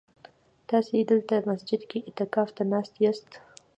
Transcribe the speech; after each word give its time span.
تاسي 0.69 0.97
دلته 1.09 1.35
مسجد 1.49 1.81
کي 1.89 1.99
اعتکاف 2.07 2.49
ته 2.55 2.63
ناست 2.71 2.93
ياست؟ 3.05 3.29